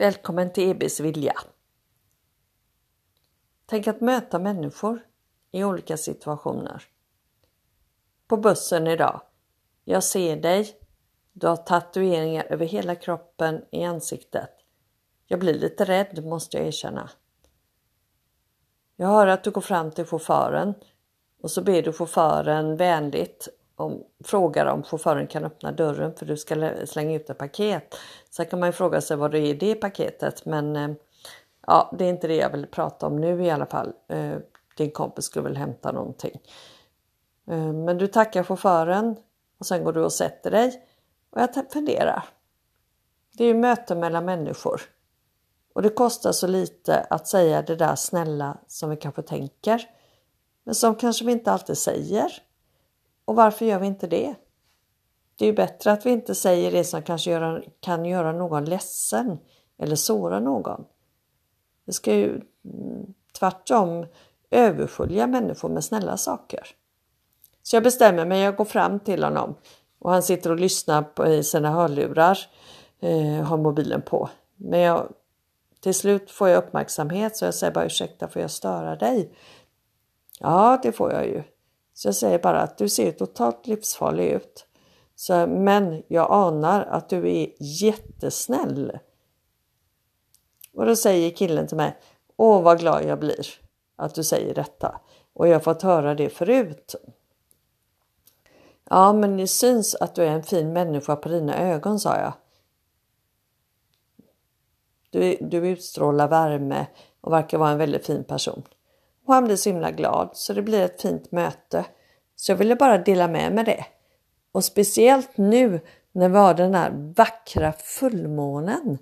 Välkommen 0.00 0.52
till 0.52 0.70
EBs 0.70 1.00
vilja. 1.00 1.34
Tänk 3.66 3.86
att 3.86 4.00
möta 4.00 4.38
människor 4.38 5.06
i 5.50 5.64
olika 5.64 5.96
situationer. 5.96 6.82
På 8.26 8.36
bussen 8.36 8.86
idag. 8.86 9.20
Jag 9.84 10.04
ser 10.04 10.36
dig. 10.36 10.76
Du 11.32 11.46
har 11.46 11.56
tatueringar 11.56 12.44
över 12.44 12.66
hela 12.66 12.94
kroppen 12.94 13.64
i 13.72 13.84
ansiktet. 13.84 14.50
Jag 15.26 15.40
blir 15.40 15.54
lite 15.54 15.84
rädd 15.84 16.24
måste 16.24 16.56
jag 16.56 16.66
erkänna. 16.66 17.10
Jag 18.96 19.06
hör 19.06 19.26
att 19.26 19.44
du 19.44 19.50
går 19.50 19.60
fram 19.60 19.90
till 19.90 20.06
chauffören 20.06 20.74
och 21.42 21.50
så 21.50 21.62
ber 21.62 21.82
du 21.82 21.92
chauffören 21.92 22.76
vänligt 22.76 23.48
om, 23.78 24.04
frågar 24.24 24.66
om 24.66 24.82
chauffören 24.82 25.26
kan 25.26 25.44
öppna 25.44 25.72
dörren 25.72 26.14
för 26.14 26.26
du 26.26 26.36
ska 26.36 26.72
slänga 26.86 27.16
ut 27.16 27.30
ett 27.30 27.38
paket. 27.38 27.94
Sen 28.30 28.46
kan 28.46 28.60
man 28.60 28.68
ju 28.68 28.72
fråga 28.72 29.00
sig 29.00 29.16
vad 29.16 29.30
det 29.30 29.38
är 29.38 29.46
i 29.46 29.54
det 29.54 29.74
paketet 29.74 30.44
men 30.44 30.76
eh, 30.76 30.90
ja, 31.66 31.94
det 31.98 32.04
är 32.04 32.08
inte 32.08 32.28
det 32.28 32.36
jag 32.36 32.50
vill 32.50 32.66
prata 32.66 33.06
om 33.06 33.16
nu 33.16 33.44
i 33.44 33.50
alla 33.50 33.66
fall. 33.66 33.92
Eh, 34.08 34.36
din 34.76 34.90
kompis 34.90 35.24
skulle 35.24 35.42
väl 35.42 35.56
hämta 35.56 35.92
någonting. 35.92 36.40
Eh, 37.50 37.72
men 37.72 37.98
du 37.98 38.06
tackar 38.06 38.42
chauffören 38.42 39.16
och 39.58 39.66
sen 39.66 39.84
går 39.84 39.92
du 39.92 40.04
och 40.04 40.12
sätter 40.12 40.50
dig 40.50 40.82
och 41.30 41.40
jag 41.40 41.72
funderar. 41.72 42.24
Det 43.32 43.44
är 43.44 43.48
ju 43.48 43.54
möten 43.54 44.00
mellan 44.00 44.24
människor 44.24 44.80
och 45.74 45.82
det 45.82 45.90
kostar 45.90 46.32
så 46.32 46.46
lite 46.46 47.06
att 47.10 47.28
säga 47.28 47.62
det 47.62 47.76
där 47.76 47.94
snälla 47.94 48.58
som 48.66 48.90
vi 48.90 48.96
kanske 48.96 49.22
tänker 49.22 49.90
men 50.64 50.74
som 50.74 50.94
kanske 50.94 51.24
vi 51.24 51.32
inte 51.32 51.52
alltid 51.52 51.78
säger. 51.78 52.47
Och 53.28 53.36
varför 53.36 53.66
gör 53.66 53.78
vi 53.78 53.86
inte 53.86 54.06
det? 54.06 54.34
Det 55.36 55.44
är 55.44 55.46
ju 55.46 55.54
bättre 55.54 55.92
att 55.92 56.06
vi 56.06 56.10
inte 56.10 56.34
säger 56.34 56.72
det 56.72 56.84
som 56.84 57.02
kanske 57.02 57.30
göra, 57.30 57.62
kan 57.80 58.04
göra 58.04 58.32
någon 58.32 58.64
ledsen 58.64 59.38
eller 59.78 59.96
såra 59.96 60.40
någon. 60.40 60.84
Vi 61.84 61.92
ska 61.92 62.14
ju 62.14 62.28
mm, 62.28 63.14
tvärtom 63.38 64.06
överskölja 64.50 65.26
människor 65.26 65.68
med 65.68 65.84
snälla 65.84 66.16
saker. 66.16 66.66
Så 67.62 67.76
jag 67.76 67.82
bestämmer 67.82 68.26
mig, 68.26 68.40
jag 68.40 68.56
går 68.56 68.64
fram 68.64 69.00
till 69.00 69.24
honom 69.24 69.54
och 69.98 70.10
han 70.10 70.22
sitter 70.22 70.50
och 70.50 70.60
lyssnar 70.60 71.02
på, 71.02 71.26
i 71.26 71.44
sina 71.44 71.70
hörlurar, 71.70 72.38
eh, 73.00 73.44
har 73.44 73.56
mobilen 73.56 74.02
på. 74.02 74.30
Men 74.56 74.80
jag, 74.80 75.12
till 75.80 75.94
slut 75.94 76.30
får 76.30 76.48
jag 76.48 76.64
uppmärksamhet 76.64 77.36
så 77.36 77.44
jag 77.44 77.54
säger 77.54 77.72
bara 77.72 77.86
ursäkta 77.86 78.28
får 78.28 78.42
jag 78.42 78.50
störa 78.50 78.96
dig? 78.96 79.32
Ja 80.40 80.80
det 80.82 80.92
får 80.92 81.12
jag 81.12 81.26
ju. 81.26 81.42
Så 81.98 82.08
jag 82.08 82.14
säger 82.14 82.38
bara 82.38 82.60
att 82.60 82.78
du 82.78 82.88
ser 82.88 83.12
totalt 83.12 83.66
livsfarlig 83.66 84.30
ut. 84.30 84.66
Så, 85.14 85.46
men 85.46 86.02
jag 86.08 86.30
anar 86.30 86.84
att 86.84 87.08
du 87.08 87.30
är 87.30 87.52
jättesnäll. 87.58 88.98
Och 90.72 90.86
då 90.86 90.96
säger 90.96 91.30
killen 91.30 91.66
till 91.66 91.76
mig, 91.76 91.98
åh 92.36 92.62
vad 92.62 92.80
glad 92.80 93.04
jag 93.04 93.18
blir 93.18 93.46
att 93.96 94.14
du 94.14 94.24
säger 94.24 94.54
detta. 94.54 95.00
Och 95.32 95.48
jag 95.48 95.54
har 95.54 95.60
fått 95.60 95.82
höra 95.82 96.14
det 96.14 96.28
förut. 96.28 96.94
Ja, 98.90 99.12
men 99.12 99.36
det 99.36 99.48
syns 99.48 99.94
att 99.94 100.14
du 100.14 100.22
är 100.22 100.30
en 100.30 100.42
fin 100.42 100.72
människa 100.72 101.16
på 101.16 101.28
dina 101.28 101.58
ögon, 101.58 102.00
sa 102.00 102.16
jag. 102.16 102.32
Du, 105.10 105.36
du 105.40 105.68
utstrålar 105.68 106.28
värme 106.28 106.86
och 107.20 107.32
verkar 107.32 107.58
vara 107.58 107.70
en 107.70 107.78
väldigt 107.78 108.06
fin 108.06 108.24
person. 108.24 108.62
Och 109.28 109.34
han 109.34 109.44
blir 109.44 109.56
så 109.56 109.68
himla 109.68 109.90
glad 109.90 110.30
så 110.32 110.52
det 110.52 110.62
blir 110.62 110.82
ett 110.82 111.02
fint 111.02 111.32
möte. 111.32 111.84
Så 112.36 112.52
jag 112.52 112.56
ville 112.56 112.76
bara 112.76 112.98
dela 112.98 113.28
med 113.28 113.52
mig 113.52 113.64
det. 113.64 113.84
Och 114.52 114.64
speciellt 114.64 115.36
nu 115.36 115.80
när 116.12 116.28
vi 116.28 116.38
har 116.38 116.54
den 116.54 116.74
här 116.74 116.90
vackra 117.16 117.72
fullmånen 117.72 118.98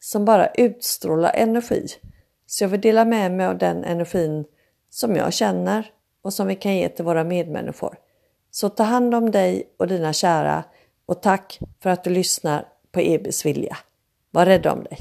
som 0.00 0.24
bara 0.24 0.46
utstrålar 0.46 1.32
energi. 1.34 1.86
Så 2.46 2.64
jag 2.64 2.68
vill 2.68 2.80
dela 2.80 3.04
med 3.04 3.32
mig 3.32 3.46
av 3.46 3.58
den 3.58 3.84
energin 3.84 4.44
som 4.90 5.16
jag 5.16 5.32
känner 5.32 5.90
och 6.22 6.32
som 6.32 6.46
vi 6.46 6.54
kan 6.54 6.76
ge 6.76 6.88
till 6.88 7.04
våra 7.04 7.24
medmänniskor. 7.24 7.98
Så 8.50 8.68
ta 8.68 8.82
hand 8.82 9.14
om 9.14 9.30
dig 9.30 9.74
och 9.76 9.88
dina 9.88 10.12
kära 10.12 10.64
och 11.06 11.22
tack 11.22 11.58
för 11.82 11.90
att 11.90 12.04
du 12.04 12.10
lyssnar 12.10 12.68
på 12.92 13.00
EBs 13.00 13.46
vilja. 13.46 13.76
Var 14.30 14.46
rädd 14.46 14.66
om 14.66 14.84
dig. 14.84 14.98